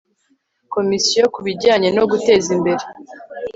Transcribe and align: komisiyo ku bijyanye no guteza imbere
komisiyo 0.73 1.23
ku 1.33 1.39
bijyanye 1.45 1.89
no 1.97 2.03
guteza 2.11 2.47
imbere 2.55 2.83